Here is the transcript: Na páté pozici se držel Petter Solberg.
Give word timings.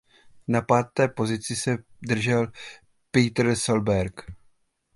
Na 0.47 0.61
páté 0.61 1.07
pozici 1.07 1.55
se 1.55 1.77
držel 2.01 2.51
Petter 3.11 3.55
Solberg. 3.55 4.21